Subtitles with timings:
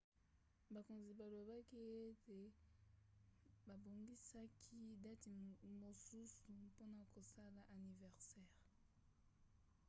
[0.73, 1.75] bakonzi balobaki
[2.09, 2.39] ete
[3.65, 5.29] babongisaki dati
[5.81, 8.55] mosusu mpona kosala aniversere